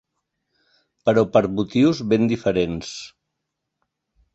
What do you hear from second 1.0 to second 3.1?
Però per motius ben diferents.